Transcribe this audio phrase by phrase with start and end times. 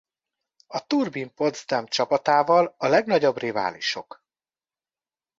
[0.67, 4.23] A Turbine Potsdam csapatával a legnagyobb riválisok.